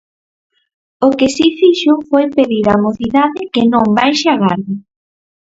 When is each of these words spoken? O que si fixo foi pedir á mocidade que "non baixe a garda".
O 1.05 1.07
que 1.17 1.27
si 1.35 1.47
fixo 1.59 1.93
foi 2.09 2.25
pedir 2.37 2.65
á 2.73 2.77
mocidade 2.85 3.41
que 3.53 3.63
"non 3.71 3.85
baixe 3.97 4.27
a 4.33 4.37
garda". 4.43 4.75